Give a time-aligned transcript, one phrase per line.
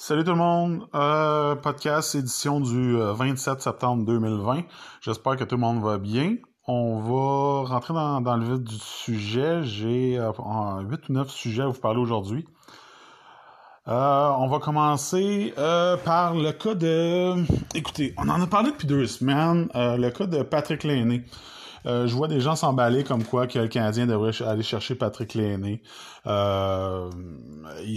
[0.00, 4.62] Salut tout le monde, euh, podcast édition du 27 euh, septembre 2020.
[5.00, 6.36] J'espère que tout le monde va bien.
[6.68, 9.64] On va rentrer dans, le vif du sujet.
[9.64, 10.30] J'ai euh,
[10.88, 12.46] 8 ou 9 sujets à vous parler aujourd'hui.
[13.88, 17.34] Euh, on va commencer par le cas de...
[17.74, 21.24] Écoutez, on en a parlé depuis deux semaines, le cas de Patrick Lainé.
[21.86, 25.34] Euh, je vois des gens s'emballer comme quoi que le Canadien devrait aller chercher Patrick
[25.34, 25.82] Lainé.
[26.26, 27.10] Euh,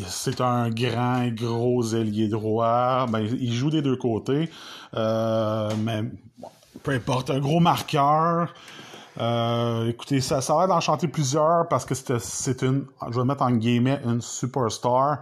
[0.08, 3.08] c'est un grand, gros ailier droit.
[3.08, 4.50] Ben, il joue des deux côtés.
[4.96, 6.04] Euh, mais
[6.84, 8.54] peu importe, un gros marqueur.
[9.88, 14.02] écoutez, ça, ça va d'en plusieurs parce que c'est une, je vais mettre en guillemets,
[14.06, 15.20] une superstar.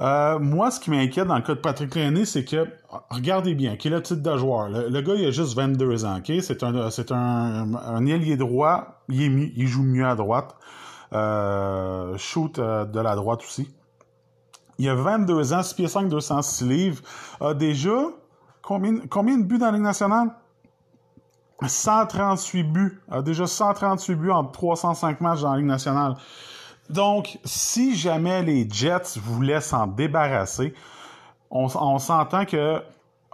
[0.00, 2.66] Euh, moi, ce qui m'inquiète dans le cas de Patrick Lainé, c'est que,
[3.10, 4.68] regardez bien, quel est le titre de joueur?
[4.68, 6.32] Le, gars, il a juste 22 ans, OK?
[6.40, 9.02] C'est un, c'est un, un ailier droit.
[9.08, 10.56] Il, est, il joue mieux à droite.
[11.12, 13.68] Euh, shoot euh, de la droite aussi.
[14.78, 17.02] Il a 22 ans, 6 pieds 5, 206 livres.
[17.40, 18.06] A déjà,
[18.62, 20.30] combien, combien de buts dans la Ligue nationale?
[21.66, 23.02] 138 buts.
[23.10, 26.14] A déjà 138 buts en 305 matchs dans la Ligue nationale.
[26.90, 30.74] Donc, si jamais les Jets voulaient s'en débarrasser,
[31.48, 32.80] on, s'entend que euh,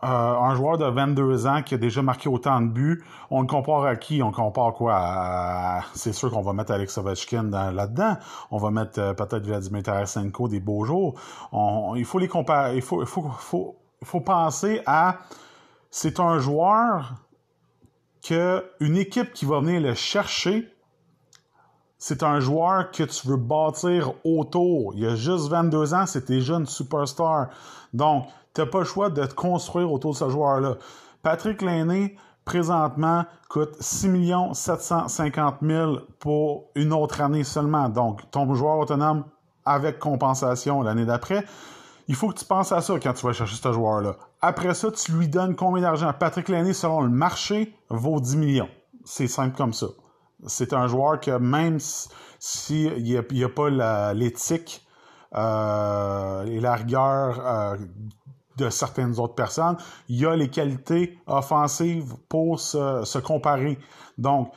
[0.03, 3.87] un joueur de 22 ans qui a déjà marqué autant de buts, on le compare
[3.87, 4.23] à qui?
[4.23, 5.81] On compare quoi?
[5.95, 8.19] C'est sûr qu'on va mettre Alex Ovechkin là-dedans.
[8.51, 11.15] On va mettre euh, peut-être Vladimir Tarasenko des beaux jours.
[11.97, 12.77] il faut les comparer.
[12.77, 15.17] Il faut, il faut, faut, penser à...
[15.91, 17.15] C'est un joueur
[18.23, 20.76] que une équipe qui va venir le chercher
[21.98, 24.92] c'est un joueur que tu veux bâtir autour.
[24.94, 27.48] Il a juste 22 ans, c'est déjà une superstar.
[27.94, 30.77] Donc, tu n'as pas le choix de te construire autour de ce joueur-là.
[31.22, 34.08] Patrick Lainé, présentement, coûte 6
[34.52, 37.89] 750 000 pour une autre année seulement.
[37.89, 39.24] Donc, ton joueur autonome
[39.64, 41.44] avec compensation l'année d'après.
[42.08, 44.17] Il faut que tu penses à ça quand tu vas chercher ce joueur-là.
[44.41, 46.12] Après ça, tu lui donnes combien d'argent?
[46.17, 48.68] Patrick Lainé, selon le marché, vaut 10 millions.
[49.05, 49.86] C'est simple comme ça.
[50.46, 51.79] C'est un joueur que même
[52.39, 54.86] s'il n'y a, pas l'éthique
[55.34, 57.77] euh, et la rigueur euh,
[58.56, 59.77] de certaines autres personnes,
[60.08, 63.79] il a les qualités offensives pour se, comparer.
[64.18, 64.52] Donc,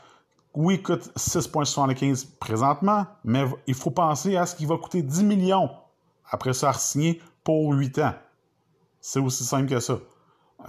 [0.53, 5.23] oui, il coûte 6,75 présentement, mais il faut penser à ce qu'il va coûter 10
[5.23, 5.69] millions
[6.29, 8.13] après ça signer pour 8 ans.
[9.01, 9.97] C'est aussi simple que ça.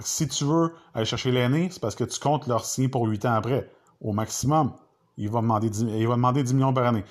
[0.00, 3.24] Si tu veux aller chercher l'année, c'est parce que tu comptes leur signer pour 8
[3.26, 3.70] ans après,
[4.00, 4.72] au maximum.
[5.20, 7.04] Il va, demander 10, il va demander 10 millions par année.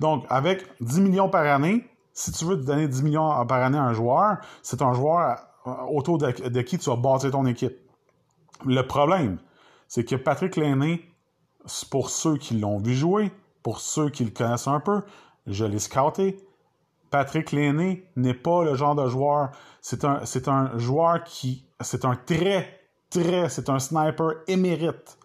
[0.00, 3.78] Donc, avec 10 millions par année, si tu veux te donner 10 millions par année
[3.78, 6.30] à un joueur, c'est un joueur euh, autour de,
[6.62, 7.76] qui tu vas bâtir ton équipe.
[8.66, 9.38] Le problème,
[9.86, 11.08] c'est que Patrick Lainé,
[11.90, 13.30] pour ceux qui l'ont vu jouer,
[13.62, 15.02] pour ceux qui le connaissent un peu,
[15.46, 16.44] je l'ai scouté.
[17.10, 19.50] Patrick Lainé n'est pas le genre de joueur.
[19.80, 21.64] C'est un, c'est un joueur qui.
[21.80, 23.48] C'est un très, très.
[23.48, 25.18] C'est un sniper émérite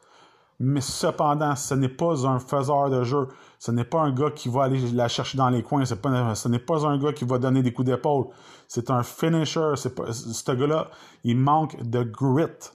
[0.59, 3.29] mais cependant, ce n'est pas un faiseur de jeu.
[3.59, 5.83] Ce n'est pas un gars qui va aller la chercher dans les coins.
[6.01, 8.27] Pas, ce n'est pas un gars qui va donner des coups d'épaule.
[8.67, 9.71] C'est un finisher.
[9.75, 10.89] C'est ce gars-là,
[11.23, 12.73] il manque de grit.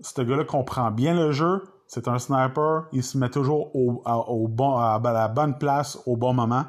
[0.00, 1.64] Ce gars-là comprend bien le jeu.
[1.86, 2.86] C'est un sniper.
[2.92, 6.64] Il se met toujours au, au bon, à la bonne place au bon moment.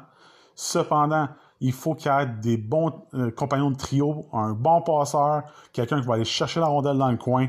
[0.54, 1.28] Cependant,
[1.60, 6.00] il faut qu'il y ait des bons euh, compagnons de trio, un bon passeur, quelqu'un
[6.00, 7.48] qui va aller chercher la rondelle dans le coin.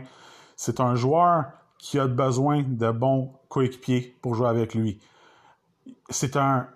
[0.56, 1.46] C'est un joueur
[1.80, 5.00] qui a besoin de bons coéquipiers pour jouer avec lui.
[6.10, 6.68] C'est un,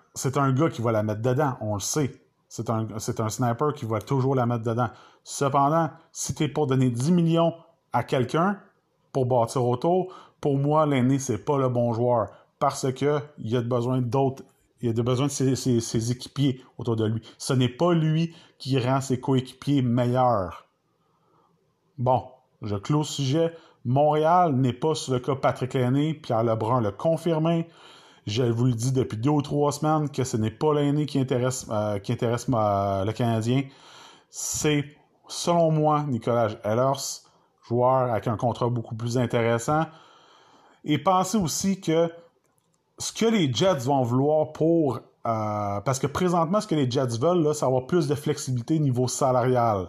[0.52, 2.20] gars qui va la mettre dedans, on le sait.
[2.48, 4.90] C'est un, sniper qui va toujours la mettre dedans.
[5.24, 7.54] Cependant, si tu es pour donner 10 millions
[7.92, 8.58] à quelqu'un
[9.12, 12.28] pour bâtir autour, pour moi, l'aîné, c'est pas le bon joueur.
[12.58, 14.42] Parce que il a besoin d'autres.
[14.80, 17.22] Il a besoin de ses, ses équipiers autour de lui.
[17.38, 20.66] Ce n'est pas lui qui rend ses coéquipiers meilleurs.
[21.98, 22.24] Bon,
[22.62, 23.54] je clôt le sujet.
[23.84, 26.14] Montréal n'est pas sur le cas Patrick Lainé.
[26.14, 27.68] Pierre Lebrun l'a confirmé.
[28.26, 31.18] Je vous le dis depuis deux ou trois semaines que ce n'est pas l'année qui
[31.18, 33.64] intéresse, euh, qui intéresse le Canadien.
[34.30, 34.84] C'est,
[35.26, 37.22] selon moi, Nicolas Ellers,
[37.66, 39.86] joueur avec un contrat beaucoup plus intéressant.
[40.84, 42.10] Et pensez aussi que
[42.98, 45.00] ce que les Jets vont vouloir pour...
[45.26, 48.82] Euh, parce que présentement, ce que les Jets veulent, c'est avoir plus de flexibilité au
[48.82, 49.88] niveau salarial.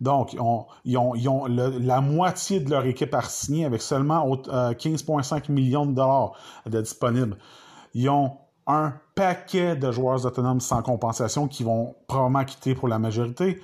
[0.00, 0.36] Donc,
[0.84, 5.92] ils ont, la moitié de leur équipe à signer avec seulement 15,5 euh, millions de
[5.92, 6.32] dollars
[6.66, 7.36] de disponibles.
[7.94, 8.36] Ils ont
[8.68, 13.60] un paquet de joueurs autonomes sans compensation qui vont probablement quitter pour la majorité.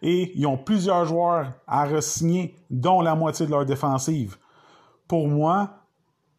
[0.00, 4.36] Et ils ont plusieurs joueurs à re-signer, dont la moitié de leur défensive.
[5.06, 5.70] Pour moi,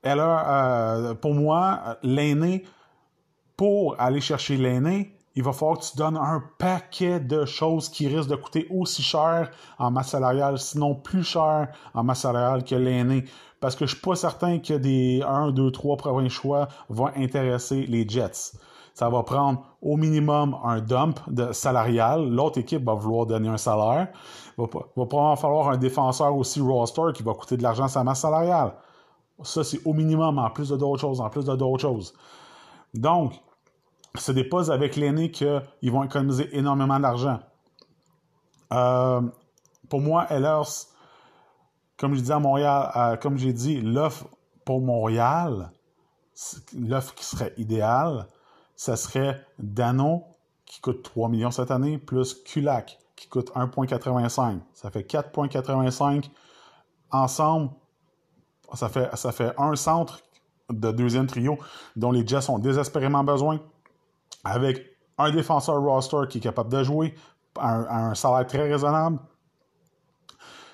[0.06, 2.64] euh, pour moi, l'aîné,
[3.58, 8.08] pour aller chercher l'aîné, il va falloir que tu donnes un paquet de choses qui
[8.08, 12.76] risquent de coûter aussi cher en masse salariale, sinon plus cher en masse salariale que
[12.76, 13.26] l'aîné.
[13.60, 17.86] Parce que je suis pas certain que des 1, 2, 3 provinces choix vont intéresser
[17.86, 18.54] les Jets.
[18.94, 22.30] Ça va prendre au minimum un dump de salarial.
[22.30, 24.08] L'autre équipe va vouloir donner un salaire.
[24.58, 28.06] Il va, va probablement falloir un défenseur aussi roster qui va coûter de l'argent sa
[28.06, 28.74] masse salariale.
[29.44, 32.14] Ça, c'est au minimum, en plus de d'autres choses, en plus de d'autres choses.
[32.94, 33.34] Donc,
[34.20, 37.40] c'est des postes avec l'aîné qu'ils vont économiser énormément d'argent.
[38.74, 39.22] Euh,
[39.90, 40.88] pour moi, Ellers,
[41.98, 44.28] comme je dis à Montréal, comme j'ai dit, l'offre
[44.66, 45.72] pour Montréal,
[46.78, 48.28] l'offre qui serait idéale,
[48.76, 50.24] ce serait Dano,
[50.66, 54.60] qui coûte 3 millions cette année, plus Kulak, qui coûte 1,85.
[54.74, 56.30] Ça fait 4,85.
[57.12, 57.70] Ensemble,
[58.74, 60.22] ça fait, ça fait un centre
[60.70, 61.58] de deuxième trio
[61.96, 63.62] dont les Jets ont désespérément besoin
[64.46, 64.86] avec
[65.18, 67.16] un défenseur roster qui est capable de jouer
[67.58, 69.20] à un, salaire très raisonnable.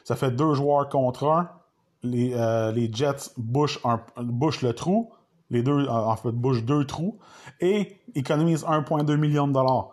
[0.04, 1.50] Ça fait deux joueurs contre un.
[2.04, 5.12] Les, euh, Jets bouchent, le trou.
[5.50, 7.20] Les deux, en fait, bouchent deux trous
[7.60, 9.90] et économisent 1,2 million de dollars.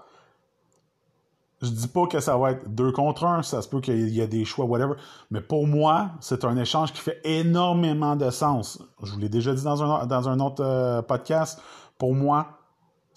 [1.61, 4.21] Je dis pas que ça va être deux contre un, ça se peut qu'il y
[4.21, 4.95] ait des choix, whatever.
[5.33, 8.81] Mais pour moi, c'est un échange qui fait énormément de sens.
[9.03, 11.61] Je vous l'ai déjà dit dans un, dans un autre euh, podcast.
[11.99, 12.58] Pour moi,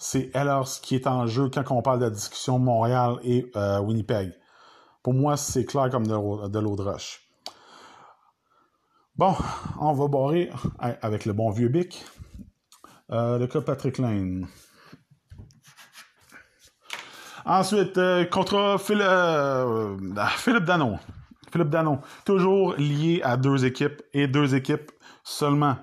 [0.02, 3.78] c'est Ellers qui est en jeu quand on parle de la discussion Montréal et euh,
[3.78, 4.32] Winnipeg.
[5.04, 6.14] Pour moi, c'est clair comme de,
[6.58, 7.22] l'eau de roche.
[9.14, 9.36] Bon,
[9.80, 10.50] on va barrer
[10.80, 12.04] avec le bon vieux bic.
[13.12, 14.48] Euh, le cas Patrick Lane.
[17.44, 20.98] Ensuite, euh, contre Philippe Danon.
[21.52, 24.90] Philippe Danon, toujours lié à deux équipes et deux équipes
[25.22, 25.76] seulement.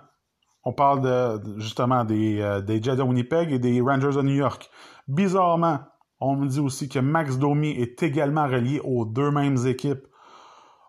[0.64, 4.70] On parle justement des, euh, des Jets de Winnipeg et des Rangers de New York.
[5.08, 5.80] Bizarrement,
[6.20, 10.06] on me dit aussi que Max Domi est également relié aux deux mêmes équipes.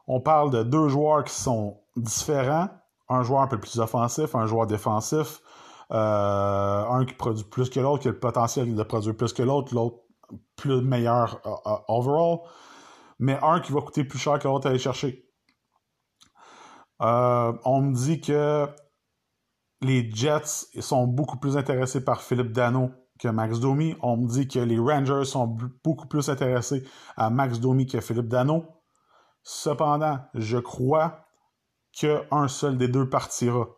[0.08, 2.68] On parle de deux joueurs qui sont différents.
[3.08, 5.40] Un joueur un peu plus offensif, un joueur défensif.
[5.92, 9.42] Euh, un qui produit plus que l'autre, qui a le potentiel de produire plus que
[9.42, 9.98] l'autre, l'autre
[10.56, 12.40] plus meilleur euh, overall.
[13.18, 15.28] Mais un qui va coûter plus cher que l'autre à aller chercher.
[17.00, 18.68] on me dit que
[19.82, 23.96] les Jets sont beaucoup plus intéressés par Philippe Dano que Max Domi.
[24.02, 26.84] On me dit que les Rangers sont beaucoup plus intéressés
[27.16, 28.64] à Max Domi que Philippe Dano.
[29.42, 31.26] Cependant, je crois
[31.92, 33.68] qu'un seul des deux partira.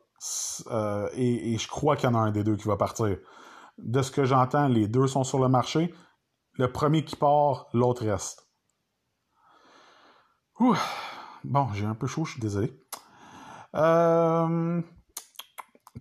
[0.70, 3.16] Euh, et, je crois qu'il y en a un des deux qui va partir.
[3.78, 5.92] De ce que j'entends, les deux sont sur le marché.
[6.54, 8.48] Le premier qui part, l'autre reste.
[11.44, 12.72] Bon, j'ai un peu chaud, je suis désolé.
[13.74, 14.80] Euh,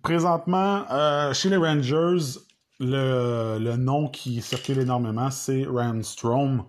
[0.02, 2.40] Présentement, euh, chez les Rangers,
[2.80, 6.64] le, nom qui circule énormément, c'est Randstrom.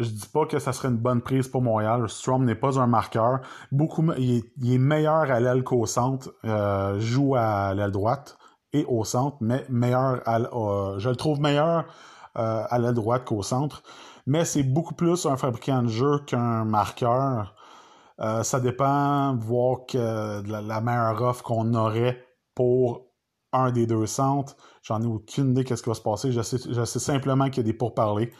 [0.00, 2.08] Je dis pas que ça serait une bonne prise pour Montréal.
[2.08, 3.42] Strom n'est pas un marqueur.
[3.70, 6.34] Beaucoup, il, est, meilleur à l'aile qu'au centre.
[6.44, 8.36] Euh, joue à l'aile droite
[8.72, 10.40] et au centre, mais meilleur à,
[10.98, 11.84] je le trouve meilleur
[12.36, 13.84] euh, à l'aile droite qu'au centre.
[14.26, 17.54] Mais c'est beaucoup plus un fabricant de jeu qu'un marqueur.
[18.18, 22.18] ça dépend, voir que la meilleure offre qu'on aurait
[22.54, 23.14] pour
[23.54, 24.56] un des deux centres.
[24.82, 26.32] J'en ai aucune idée qu'est-ce qui va se passer.
[26.32, 28.32] Je sais, je sais simplement qu'il y a des pourparlers.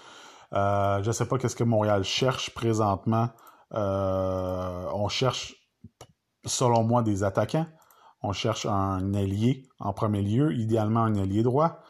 [0.52, 3.28] Euh, je ne sais pas qu'est-ce que Montréal cherche présentement.
[3.72, 5.54] Euh, on cherche,
[6.44, 7.66] selon moi, des attaquants.
[8.22, 11.80] On cherche un ailier en premier lieu, idéalement un ailier droit.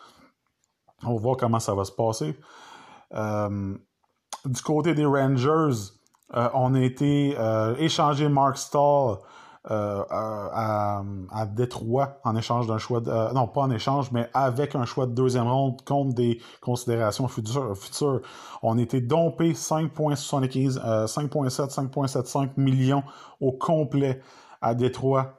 [1.03, 2.39] On va voir comment ça va se passer.
[3.15, 3.77] Euh,
[4.45, 5.93] du côté des Rangers,
[6.33, 7.37] on a été
[7.79, 9.19] échangé Mark Stahl
[9.71, 14.29] euh, à, à, Détroit en échange d'un choix de, euh, non pas en échange mais
[14.35, 18.21] avec un choix de deuxième ronde contre des considérations futures, futures.
[18.63, 23.05] on était dompé 5.75 5.7 5.75 millions
[23.41, 24.21] au complet
[24.61, 25.39] à Détroit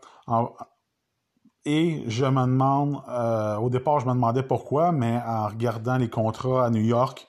[1.66, 6.10] et je me demande, euh, au départ, je me demandais pourquoi, mais en regardant les
[6.10, 7.28] contrats à New York,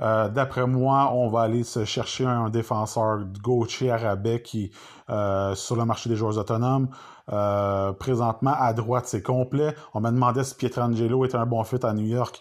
[0.00, 4.70] euh, d'après moi, on va aller se chercher un défenseur gaucher arabais qui
[5.10, 6.88] euh, sur le marché des joueurs autonomes.
[7.32, 9.74] Euh, présentement, à droite, c'est complet.
[9.94, 12.40] On m'a demandé si Pietrangelo était un bon fit à New York.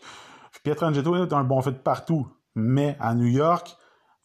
[0.63, 3.75] Pietrangelo est un bon fit partout, mais à New York,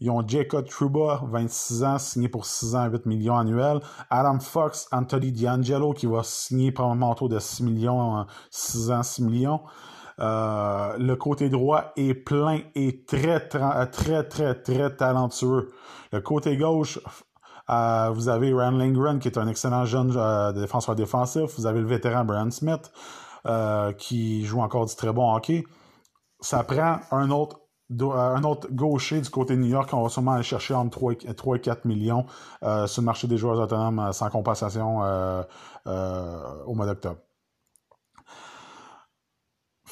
[0.00, 3.80] ils ont Jacob Truba, 26 ans, signé pour 6 ans, 8 millions annuels.
[4.10, 9.22] Adam Fox, Anthony D'Angelo, qui va signer probablement autour de 6 millions, 6 ans, 6
[9.22, 9.60] millions.
[10.22, 15.72] Euh, le côté droit est plein et très, très, très, très, très talentueux.
[16.12, 17.00] Le côté gauche,
[17.70, 21.56] euh, vous avez Rand Lindgren, qui est un excellent jeune euh, défenseur défensif.
[21.56, 22.92] Vous avez le vétéran Brian Smith,
[23.98, 25.64] qui joue encore du très bon hockey.
[26.40, 27.58] ça prend un autre
[28.00, 31.12] un autre gaucher du côté de New York, on va sûrement aller chercher entre 3
[31.12, 32.24] et, 3 4 millions
[32.62, 35.00] sur le marché des joueurs autonomes sans compensation
[35.84, 37.18] au mois d'octobre.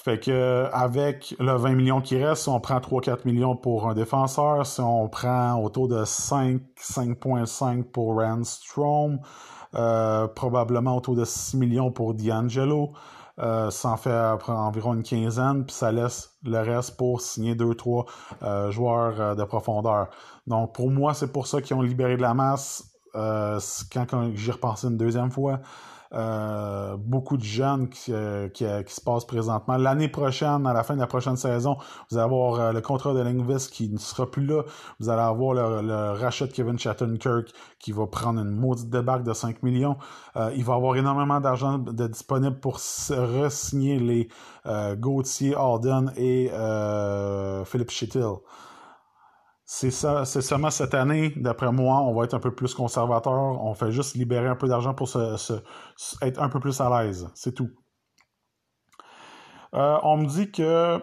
[0.03, 3.95] Fait que avec le 20 millions qui reste, si on prend 3-4 millions pour un
[3.95, 9.21] défenseur, si on prend autour de 5, 5.5 pour Rand Strom,
[9.75, 12.93] euh, probablement autour de 6 millions pour D'Angelo,
[13.41, 14.13] euh, ça en fait
[14.49, 18.07] environ une quinzaine, puis ça laisse le reste pour signer 2-3
[18.43, 20.09] euh, joueurs euh, de profondeur.
[20.47, 24.51] Donc pour moi, c'est pour ça qu'ils ont libéré de la masse quand, quand j'y
[24.51, 25.61] repensé une deuxième fois.
[26.13, 29.77] Euh, beaucoup de jeunes qui, euh, qui, euh, qui, se passent présentement.
[29.77, 31.77] L'année prochaine, à la fin de la prochaine saison,
[32.11, 34.63] vous allez avoir le contrat de Lingvis qui ne sera plus là.
[34.99, 39.33] Vous allez avoir le, rachat de Kevin Shattenkirk qui va prendre une maudite débarque de
[39.33, 39.97] 5 millions.
[40.57, 44.29] il va avoir énormément d'argent de disponible pour re-signer les
[44.97, 46.51] Gauthier, Arden et
[47.65, 48.41] Philippe Chittil.
[49.73, 53.33] C'est ça, c'est seulement cette année, d'après moi, on va être un peu plus conservateur.
[53.33, 55.63] On fait juste libérer un peu d'argent pour se,
[56.23, 57.31] être un peu plus à l'aise.
[57.35, 57.71] C'est tout.
[59.75, 61.01] Euh, on me dit que.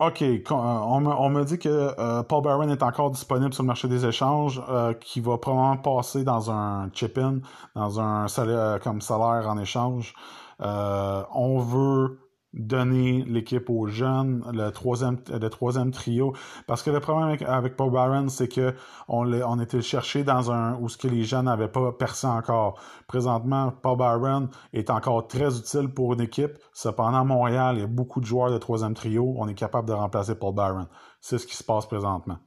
[0.00, 4.04] OK, on me, dit que euh, Paul Barron est encore disponible sur le marché des
[4.04, 7.38] échanges, euh, qui va probablement passer dans un chip-in,
[7.76, 10.12] dans un salaire comme salaire en échange.
[10.58, 12.21] on veut
[12.52, 16.34] donner l'équipe aux jeunes, le troisième, le troisième trio.
[16.66, 18.74] Parce que le problème avec, Paul Barron, c'est que
[19.08, 22.78] on, on était cherché dans un où ce que les jeunes n'avaient pas percé encore.
[23.06, 26.58] Présentement, Paul Barron est encore très utile pour une équipe.
[26.72, 29.34] Cependant, à Montréal, il y a beaucoup de joueurs de troisième trio.
[29.38, 30.88] On est capable de remplacer Paul Barron.
[31.20, 32.38] C'est ce qui se passe présentement.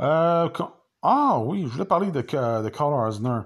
[0.00, 0.48] Euh,
[1.02, 3.40] ah oui, je voulais parler de, de Carl Arzner.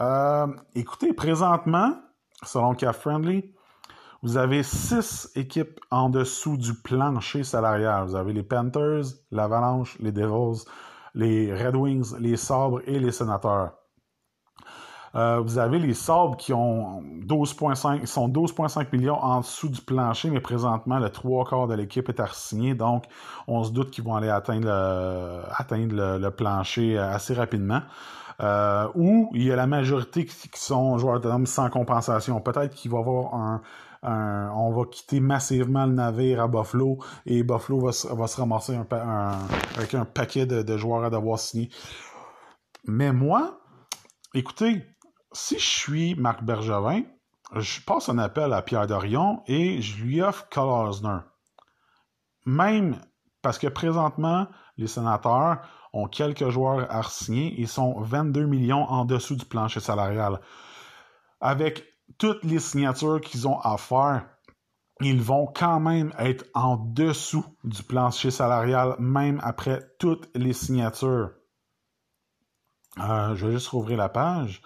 [0.00, 1.94] Euh, écoutez, présentement,
[2.44, 3.52] selon Cap Friendly,
[4.22, 8.06] vous avez six équipes en dessous du plancher salarial.
[8.06, 10.64] Vous avez les Panthers, l'Avalanche, les Devils,
[11.14, 13.72] les Red Wings, les Sabres et les Sénateurs.
[15.14, 20.30] Euh, vous avez les Sabres qui ont 12,5, sont 12,5 millions en dessous du plancher,
[20.30, 23.04] mais présentement, le trois quarts de l'équipe est signer, donc
[23.46, 27.82] on se doute qu'ils vont aller atteindre le, plancher assez rapidement.
[28.40, 32.40] Euh, ou il y a la majorité qui, sont joueurs autonomes sans compensation.
[32.40, 33.60] Peut-être qu'il va y avoir un,
[34.02, 38.78] on va quitter massivement le navire à Buffalo et Buffalo va, se ramasser
[39.76, 41.70] avec un paquet de, joueurs à devoir signer.
[42.84, 43.60] Mais moi,
[44.34, 44.84] écoutez,
[45.32, 47.02] si je suis Marc Bergevin,
[47.54, 50.90] je passe un appel à Pierre Dorion et je lui offre Carl
[52.46, 52.98] Même
[53.42, 54.46] parce que présentement,
[54.78, 55.58] les sénateurs
[55.92, 60.40] ont quelques joueurs à signer et sont 22 millions en dessous du plancher salarial.
[61.40, 64.26] Avec toutes les signatures qu'ils ont à faire,
[65.00, 71.30] ils vont quand même être en dessous du plancher salarial, même après toutes les signatures.
[72.98, 74.62] Euh, je vais juste rouvrir la page.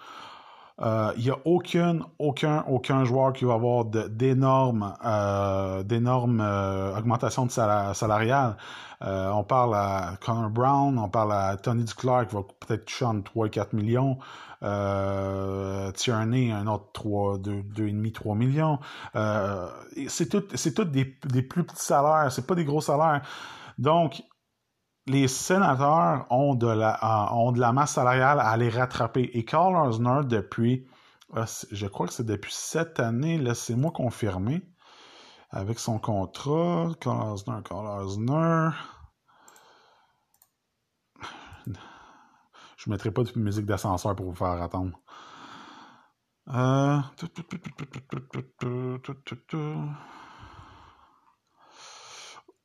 [0.79, 7.51] Euh, il n'y a aucun, aucun, aucun joueur qui va avoir d'énormes euh, augmentations de
[7.51, 8.57] salariales.
[9.01, 13.23] on parle à Connor Brown, on parle à Tony Duclair qui va peut-être toucher entre
[13.23, 14.19] 3 et 4 millions.
[14.63, 18.79] Euh, Tierney, un autre 3, 2, 2,5, 3 millions.
[19.15, 19.69] Euh,
[20.07, 23.21] c'est tout, tout des, plus petits salaires, c'est pas des gros salaires.
[23.77, 24.23] Donc,
[25.05, 29.29] les sénateurs ont de la, ont de la masse salariale à aller rattraper.
[29.33, 30.85] Et Carl Osner, depuis,
[31.35, 34.61] euh, je crois que c'est depuis cette année, laissez-moi confirmer,
[35.49, 38.69] avec son contrat, Carl Osner, Carl Osner.
[42.77, 44.97] Je ne mettrai pas de musique d'ascenseur pour vous faire attendre.
[46.49, 46.99] Euh...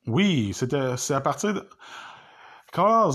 [0.07, 1.67] Oui, c'était, c'est à partir de.
[2.71, 3.11] Carl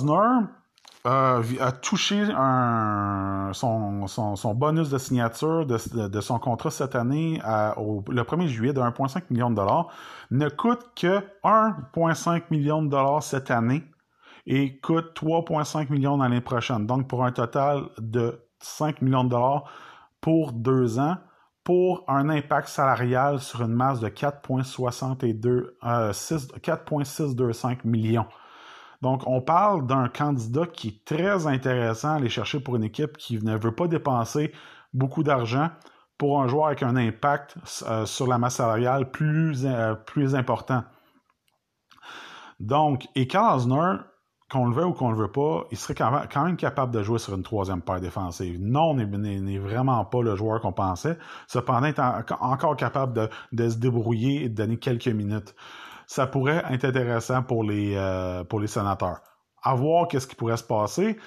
[1.06, 6.96] euh, a touché un, son, son, son, bonus de signature de, de, son contrat cette
[6.96, 7.40] année
[7.76, 9.88] au, le 1er juillet de 1,5 million de dollars.
[10.30, 13.84] Ne coûte que 1,5 million de dollars cette année
[14.48, 16.86] et coûte 3,5 millions l'année prochaine.
[16.86, 19.70] Donc, pour un total de 5 millions de dollars
[20.22, 21.18] pour deux ans,
[21.64, 25.74] pour un impact salarial sur une masse de 4,62,
[26.62, 28.26] 4,625 euh, millions.
[29.02, 33.18] Donc, on parle d'un candidat qui est très intéressant à aller chercher pour une équipe
[33.18, 34.54] qui ne veut pas dépenser
[34.94, 35.68] beaucoup d'argent
[36.16, 39.94] pour un joueur avec un impact euh, sur la masse salariale plus, euh,
[40.34, 40.84] important.
[42.60, 43.60] Donc, et Karl
[44.50, 47.18] qu'on le veut ou qu'on le veut pas, il serait quand même capable de jouer
[47.18, 48.58] sur une troisième paire défensive.
[48.60, 51.18] Non, n'est vraiment pas le joueur qu'on pensait.
[51.46, 55.54] Cependant, il est encore capable de, se débrouiller et de donner quelques minutes.
[56.06, 59.20] Ça pourrait être intéressant pour les, euh, sénateurs.
[59.62, 61.18] À voir qu'est-ce qui pourrait se passer.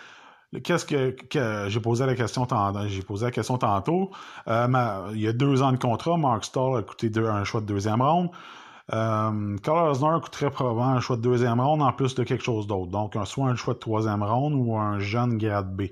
[0.64, 2.48] Qu'est-ce que, j'ai posé la question
[2.88, 4.10] j'ai posé la question tantôt.
[4.48, 7.68] Euh, il y a deux ans de contrat, Mark Stahl a coûté un choix de
[7.68, 8.32] deuxième ronde.
[8.94, 12.92] Euh, Carl coûterait probablement un choix de deuxième ronde en plus de quelque chose d'autre.
[12.92, 15.84] Donc, soit un choix de troisième ronde ou un jeune grade B.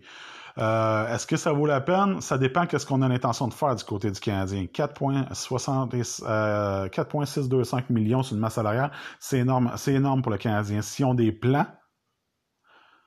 [0.57, 2.19] Euh, est-ce que ça vaut la peine?
[2.19, 4.65] Ça dépend qu'est-ce qu'on a l'intention de faire du côté du Canadien.
[4.65, 10.81] 4,625 euh, millions sur une masse salariale, c'est énorme, c'est énorme pour le Canadien.
[10.81, 11.67] Si on des plans,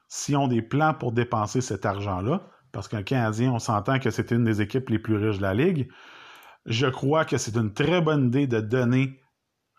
[0.09, 2.41] si on des plans pour dépenser cet argent-là,
[2.73, 5.53] parce qu'un Canadien, on s'entend que c'est une des équipes les plus riches de la
[5.53, 5.91] Ligue,
[6.65, 9.22] je crois que c'est une très bonne idée de donner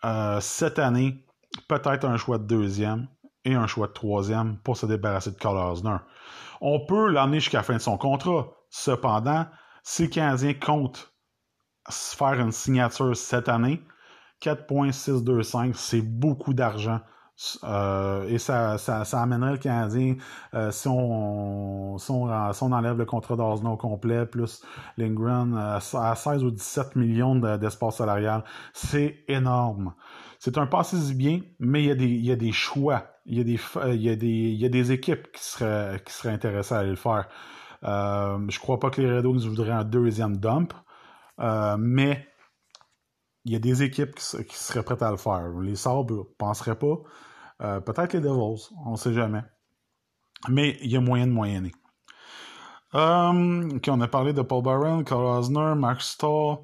[0.04, 1.24] euh, cette année,
[1.68, 3.08] peut-être un choix de deuxième
[3.44, 5.96] et un choix de troisième pour se débarrasser de Carl Osner.
[6.60, 8.48] On peut l'emmener jusqu'à la fin de son contrat.
[8.70, 9.46] Cependant,
[9.82, 11.14] si le Canadien compte
[11.90, 13.82] faire une signature cette année,
[14.40, 17.00] 4.625, c'est beaucoup d'argent
[17.64, 20.16] euh, et ça, ça, amènerait le Canadien,
[20.54, 24.62] euh, si, on, si, on, enlève le contrat d'Osno complet, plus
[24.96, 28.44] Lindgren, euh, à 16 ou 17 millions d'espace salarial.
[28.72, 29.94] C'est énorme.
[30.38, 33.04] C'est un passé bien, mais il y, a des, choix.
[33.26, 37.28] Il y a des, équipes qui seraient, intéressées à aller le faire.
[37.82, 40.72] Euh, je crois pas que les Red nous voudraient un deuxième dump,
[41.78, 42.28] mais
[43.44, 45.48] il y a des équipes qui, seraient prêtes à le faire.
[45.60, 46.96] Les Sabres ne penseraient pas.
[47.60, 49.42] Euh, peut-être les Devils, on ne sait jamais.
[50.48, 51.72] Mais il y a moyen de moyenner.
[52.94, 56.58] Euh, on a parlé de Paul Barron, Carl Osner, Mark Stahl.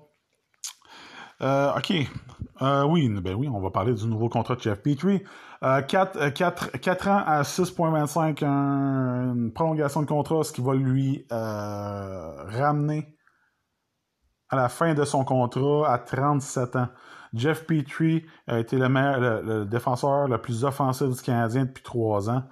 [1.42, 1.90] Euh, OK.
[1.90, 5.22] oui, ben oui, on va parler du nouveau contrat de Jeff Petrie.
[5.60, 13.19] 4, 4, ans à 6,25, une prolongation de contrat, ce qui va lui ramener
[14.50, 16.88] à la fin de son contrat à 37 ans.
[17.32, 22.28] Jeff Petrie a été le, meilleur, le, défenseur le plus offensif du Canadien depuis trois
[22.28, 22.42] ans.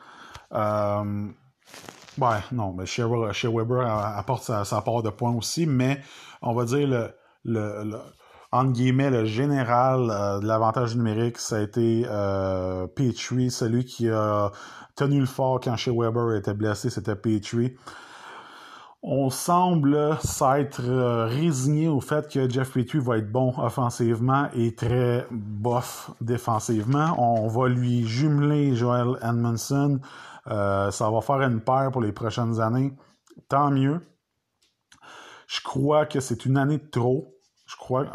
[0.52, 1.26] Euh,
[2.18, 3.80] ouais, non, mais chez, Weber
[4.16, 6.00] apporte sa, part de points aussi, mais
[6.42, 7.10] on va dire
[7.44, 14.08] le, guillemets, le général euh, de l'avantage numérique, ça a été euh, Petrie, celui qui
[14.08, 14.52] a
[14.94, 17.76] tenu le fort quand chez Weber était blessé, c'était Petrie
[19.02, 24.74] on semble s'être euh, résigné au fait que Jeff Petrie va être bon offensivement et
[24.74, 27.14] très bof défensivement.
[27.18, 30.00] On va lui jumeler Joel Edmondson.
[30.48, 32.92] Euh, ça va faire une paire pour les prochaines années.
[33.48, 34.00] Tant mieux.
[35.46, 37.37] Je crois que c'est une année de trop.
[37.68, 38.06] Je crois,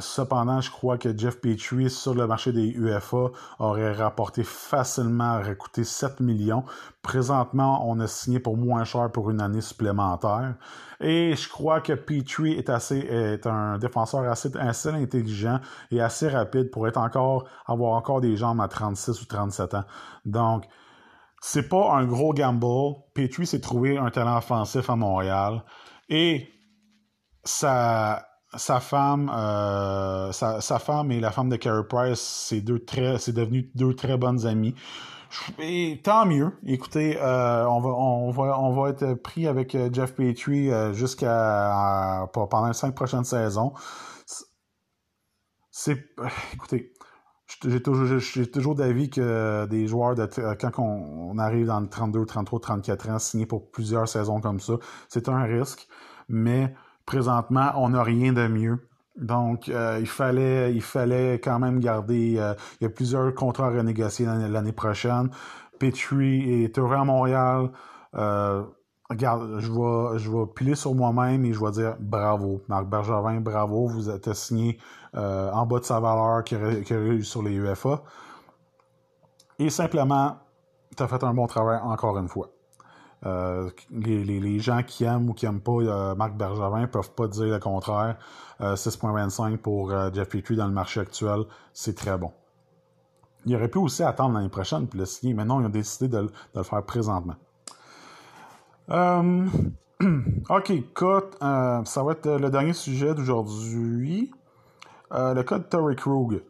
[0.00, 5.56] cependant, je crois que Jeff Petrie sur le marché des UFA aurait rapporté facilement, aurait
[5.56, 6.62] coûté 7 millions.
[7.00, 10.56] Présentement, on a signé pour moins cher pour une année supplémentaire.
[11.00, 15.58] Et je crois que Petrie est assez, est un défenseur assez, assez intelligent
[15.90, 19.84] et assez rapide pour être encore, avoir encore des jambes à 36 ou 37 ans.
[20.26, 20.66] Donc,
[21.40, 22.96] c'est pas un gros gamble.
[23.14, 25.64] Petrie s'est trouvé un talent offensif à Montréal.
[26.10, 26.50] Et
[27.42, 33.18] ça, sa femme, euh, sa, femme et la femme de Carey Price, c'est deux très,
[33.18, 34.74] c'est devenu deux très bonnes amies.
[35.58, 36.52] Et tant mieux.
[36.64, 42.26] Écoutez, euh, on va, on va, on va être pris avec euh, Jeff Petrie jusqu'à
[42.32, 43.74] pendant les cinq prochaines saisons.
[45.70, 45.98] C'est,
[46.54, 46.94] écoutez,
[47.66, 48.20] j'ai toujours,
[48.52, 53.18] toujours d'avis que des joueurs de quand on, arrive dans le 32, 33, 34 ans,
[53.18, 54.74] signer pour plusieurs saisons comme ça,
[55.08, 55.86] c'est un risque.
[56.28, 56.74] Mais
[57.08, 58.86] présentement, on n'a rien de mieux.
[59.16, 62.36] Donc, euh, il fallait, quand même garder.
[62.38, 65.30] Euh, il y a plusieurs contrats à renégocier l'année prochaine.
[65.78, 67.70] Petrie est heureux à Montréal.
[68.14, 68.62] Euh,
[69.08, 73.88] regarde, je vais, je piler sur moi-même et je vais dire bravo, Marc Bergevin, bravo.
[73.88, 74.78] Vous êtes signé
[75.14, 78.02] en bas de sa valeur qu'il y eu sur les UFA.
[79.58, 80.36] Et simplement,
[80.94, 82.50] tu as fait un bon travail encore une fois.
[83.26, 87.46] Euh, les, gens qui aiment ou qui n'aiment pas euh, Marc Bergevin peuvent pas dire
[87.46, 88.16] le contraire.
[88.60, 92.32] 6.25 euh, pour Jeff Petrie dans le marché actuel, c'est très bon.
[93.46, 96.08] Il aurait pu aussi attendre l'année prochaine puis le signer, mais non, ils ont décidé
[96.08, 97.36] de, le faire présentement.
[98.90, 100.72] ok,
[101.40, 104.32] ça va être le dernier sujet d'aujourd'hui.
[105.12, 106.42] le code Terry Krug.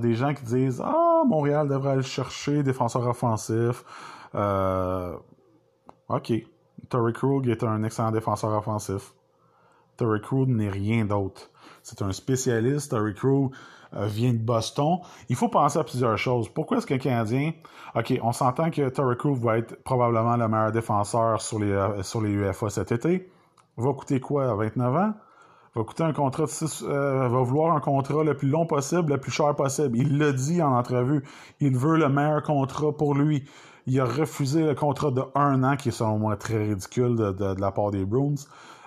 [0.00, 3.84] des gens qui disent Ah, Montréal devrait aller chercher, défenseur offensif.
[6.12, 6.32] OK.
[6.90, 9.14] Torrey Krug est un excellent défenseur offensif.
[9.96, 11.50] Torrey Krug n'est rien d'autre.
[11.82, 12.90] C'est un spécialiste.
[12.90, 13.50] Terry Crew
[13.94, 14.98] euh, vient de Boston.
[15.28, 16.48] Il faut penser à plusieurs choses.
[16.48, 17.52] Pourquoi est-ce qu'un Canadien...
[17.94, 22.02] OK, on s'entend que Terry Crew va être probablement le meilleur défenseur sur les, euh,
[22.02, 23.30] sur les UFA cet été.
[23.76, 25.12] Va coûter quoi à 29 ans?
[25.74, 29.12] Va coûter un contrat de 6, euh, va vouloir un contrat le plus long possible,
[29.12, 29.96] le plus cher possible.
[29.98, 31.22] Il l'a dit en entrevue.
[31.60, 33.44] Il veut le meilleur contrat pour lui.
[33.86, 37.60] Il a refusé le contrat de un an, qui est selon moi très ridicule de,
[37.60, 38.34] la part des Bruins.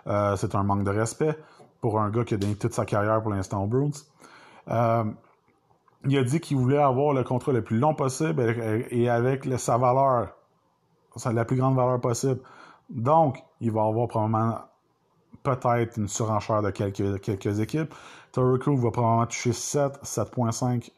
[0.07, 1.37] Euh, c'est un manque de respect
[1.81, 3.91] pour un gars qui a donné toute sa carrière pour l'instant aux Bruins.
[4.69, 5.03] Euh,
[6.05, 8.41] il a dit qu'il voulait avoir le contrat le plus long possible
[8.91, 10.29] et avec sa valeur,
[11.31, 12.39] la plus grande valeur possible.
[12.89, 14.59] Donc, il va avoir probablement
[15.43, 17.93] peut-être une surenchère de quelques, équipes.
[18.31, 20.91] Torrey Crew va probablement toucher 7, 7.5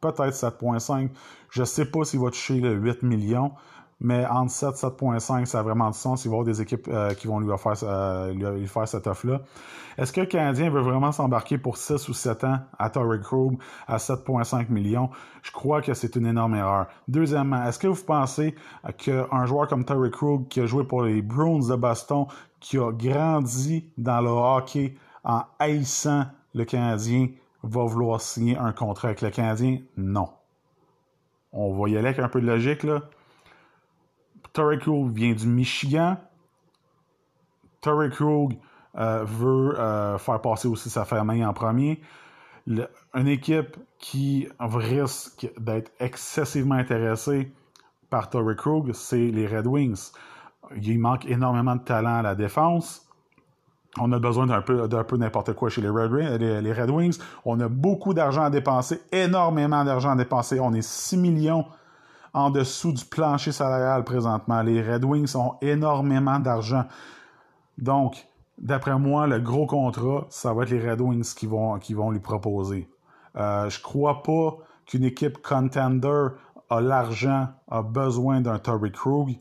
[0.00, 1.10] peut-être 7.5.
[1.50, 3.52] Je sais pas s'il va toucher le 8 millions,
[4.00, 6.24] mais entre 7 7.5, ça a vraiment du sens.
[6.24, 9.06] Il va y avoir des équipes euh, qui vont lui faire, euh, lui, faire cette
[9.06, 9.42] offre-là.
[9.98, 13.58] Est-ce que le Canadien veut vraiment s'embarquer pour 6 ou 7 ans à Torrey Krug
[13.86, 15.10] à 7.5 millions?
[15.42, 16.86] Je crois que c'est une énorme erreur.
[17.08, 18.54] Deuxièmement, est-ce que vous pensez
[18.96, 22.24] qu'un joueur comme Torrey Krug, qui a joué pour les Bruins de Boston,
[22.60, 27.28] qui a grandi dans le hockey en haïssant le Canadien,
[27.62, 29.78] va vouloir signer un contrat avec le Canadien?
[29.96, 30.28] Non.
[31.52, 33.02] On va y aller avec un peu de logique, là.
[34.52, 36.16] Torrey Krug vient du Michigan.
[37.80, 38.58] Torrey Krug
[38.98, 42.00] euh, veut euh, faire passer aussi sa famille en premier.
[42.66, 47.52] une équipe qui risque d'être excessivement intéressée
[48.08, 50.10] par Torrey Krug, c'est les Red Wings.
[50.76, 53.06] Il manque énormément de talent à la défense
[53.98, 57.18] on a besoin d'un peu, d'un peu n'importe quoi chez les Red, Wings.
[57.44, 60.60] On a beaucoup d'argent à dépenser, énormément d'argent à dépenser.
[60.60, 61.64] On est 6 millions
[62.32, 64.62] en dessous du plancher salarial présentement.
[64.62, 66.84] Les Red Wings ont énormément d'argent.
[67.78, 71.94] Donc, d'après moi, le gros contrat, ça va être les Red Wings qui vont, qui
[71.94, 72.88] vont lui proposer.
[73.36, 76.28] Euh, je crois pas qu'une équipe contender
[76.68, 79.38] a l'argent, a besoin d'un Tory Krug.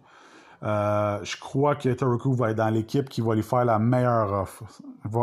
[0.63, 4.33] Euh, je crois que Toroku va être dans l'équipe qui va lui faire la meilleure
[4.33, 4.63] offre.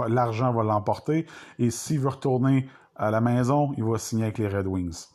[0.09, 1.27] L'argent va l'emporter.
[1.59, 5.07] Et s'il veut retourner à la maison, il va signer avec les Red Wings.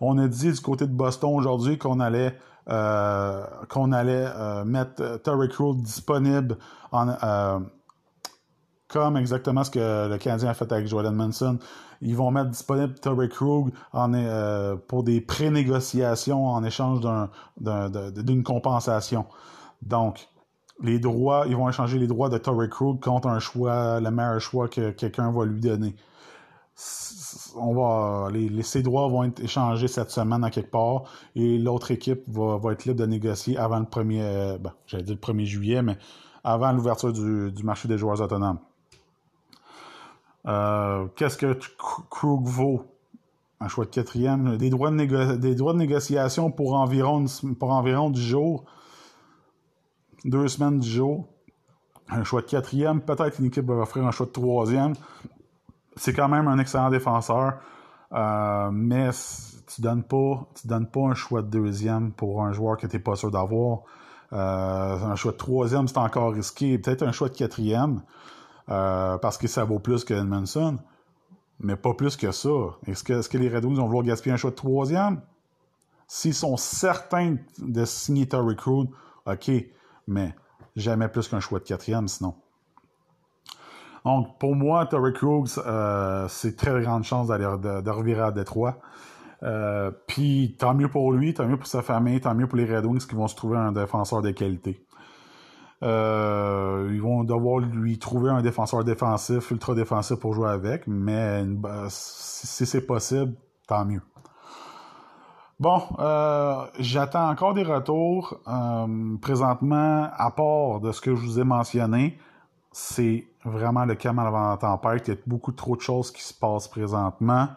[0.00, 2.36] On a dit du côté de Boston aujourd'hui qu'on allait
[2.70, 6.56] euh, qu'on allait euh, mettre Terry Crew disponible
[6.92, 7.60] en,
[8.94, 11.58] comme exactement ce que le Canadien a fait avec Jordan Manson.
[12.00, 17.00] Ils vont mettre disponible Terry Krug euh, pour des pré-négociations en échange
[17.56, 19.26] d'une compensation.
[19.82, 20.28] Donc,
[20.80, 24.40] les droits, ils vont échanger les droits de Torrey Krug contre un choix, le meilleur
[24.40, 25.96] choix que quelqu'un va lui donner.
[27.56, 28.28] On va,
[28.62, 31.02] ces droits vont être échangés cette semaine à quelque part
[31.34, 35.16] et l'autre équipe va, être libre de négocier avant le 1er, euh, ben, j'allais dire
[35.20, 35.98] le 1er juillet, mais
[36.44, 38.60] avant l'ouverture du marché des joueurs autonomes.
[40.46, 41.58] Euh, qu'est-ce que
[42.10, 42.86] Krug vaut?
[43.60, 44.56] Un choix de quatrième.
[44.56, 47.24] Des droits de, des droits de négociation pour environ,
[47.58, 48.64] pour environ 10 jours.
[50.24, 51.26] Deux semaines, 10 jours.
[52.10, 53.00] Un choix de quatrième.
[53.00, 54.92] Peut-être une équipe va offrir un choix de troisième.
[55.96, 57.54] C'est quand même un excellent défenseur.
[58.12, 59.10] Euh, mais
[59.66, 62.96] tu donnes pas tu donnes pas un choix de deuxième pour un joueur que tu
[62.96, 63.80] n'es pas sûr d'avoir.
[64.32, 66.78] Euh, un choix de troisième, c'est encore risqué.
[66.78, 68.02] Peut-être un choix de quatrième.
[68.70, 70.78] Euh, parce que ça vaut plus que Edmondson,
[71.60, 72.48] mais pas plus que ça.
[72.86, 75.20] Est-ce que, les Red Wings vont vouloir gaspiller un choix de troisième?
[76.06, 78.86] S'ils sont certains de signer Terry Crew,
[79.26, 79.50] OK,
[80.06, 80.34] mais
[80.76, 82.34] jamais plus qu'un choix de quatrième sinon.
[84.04, 88.78] Donc, pour moi, Terry Krug, euh, c'est très grande chance d'aller de, revirer à Détroit.
[89.42, 92.66] Euh, puis, tant mieux pour lui, tant mieux pour sa famille, tant mieux pour les
[92.66, 94.83] Red Wings qui vont se trouver un défenseur de qualité.
[95.82, 101.44] Euh, ils vont devoir lui trouver un défenseur défensif, ultra défensif pour jouer avec, mais
[101.88, 103.34] si c'est possible,
[103.66, 104.02] tant mieux.
[105.60, 108.40] Bon, euh, j'attends encore des retours.
[108.48, 112.18] Euh, présentement, à part de ce que je vous ai mentionné,
[112.72, 115.06] c'est vraiment le calme avant la tempête.
[115.06, 117.48] Il y a beaucoup trop de choses qui se passent présentement.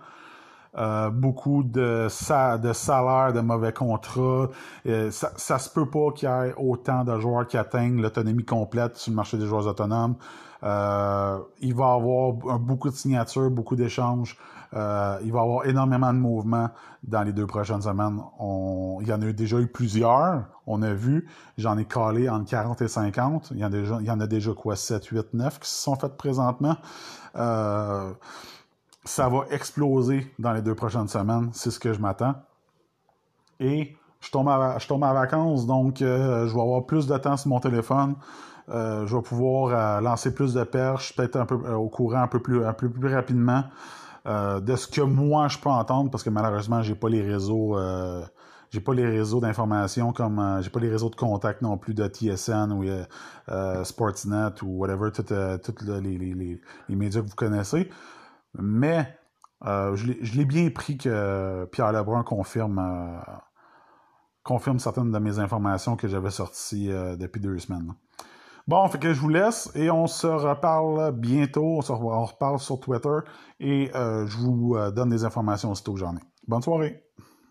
[0.77, 4.49] Euh, beaucoup de, salaires, de mauvais contrats.
[4.85, 8.45] Euh, ça, ça se peut pas qu'il y ait autant de joueurs qui atteignent l'autonomie
[8.45, 10.15] complète sur le marché des joueurs autonomes.
[10.63, 14.37] Euh, il va y avoir beaucoup de signatures, beaucoup d'échanges.
[14.73, 16.69] il va y avoir énormément de mouvements
[17.03, 18.19] dans les deux prochaines semaines.
[18.39, 21.27] Il y en a déjà eu plusieurs, on a vu.
[21.57, 23.51] J'en ai calé entre 40 et 50.
[23.51, 26.75] Il y en a déjà, quoi, 7, 8, 9 qui se sont faites présentement.
[29.07, 32.35] Ça va exploser dans les deux prochaines semaines, c'est ce que je m'attends.
[33.59, 37.37] Et je tombe à, je tombe vacances, donc euh, je vais avoir plus de temps
[37.37, 38.15] sur mon téléphone.
[38.67, 42.65] je vais pouvoir lancer plus de perches, peut-être un peu au courant un peu plus,
[42.65, 43.63] un peu plus rapidement
[44.25, 47.75] de ce que moi je peux entendre, parce que malheureusement, j'ai pas les réseaux
[48.71, 51.93] j'ai pas les réseaux d'information comme euh, j'ai pas les réseaux de contact non plus
[51.93, 53.03] de TSN ou euh,
[53.49, 55.23] euh, Sportsnet ou whatever, tous
[56.01, 57.89] les, les, les, médias que vous connaissez.
[58.57, 59.17] Mais
[59.61, 63.21] je l'ai bien pris que Pierre Lebrun confirme
[64.43, 67.93] confirme certaines de mes informations que j'avais sorties depuis deux semaines.
[68.67, 71.77] Bon, fait que je vous laisse et on se reparle bientôt.
[71.77, 73.17] On se reparle sur Twitter
[73.59, 76.21] et je vous donne des informations aussitôt que j'en ai.
[76.47, 77.03] Bonne soirée!